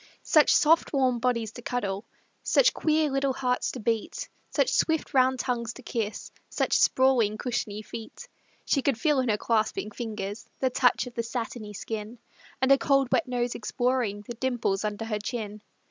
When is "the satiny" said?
11.13-11.73